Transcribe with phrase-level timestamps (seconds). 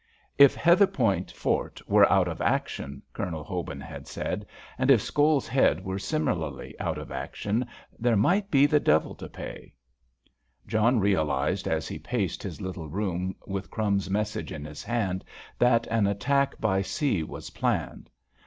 [0.39, 4.47] "If Heatherpoint Fort were out of action," Colonel Hobin had said,
[4.79, 7.67] "and if Scoles Head were similarly out of action,
[7.99, 9.75] there might be the devil to pay."
[10.65, 15.23] John realised as he paced his little room with "Crumbs's" message in his hand,
[15.59, 18.09] that an attack by sea was planned.